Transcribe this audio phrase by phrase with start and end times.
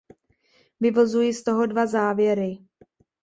[0.79, 2.57] Vyvozuji z toho dva závěry.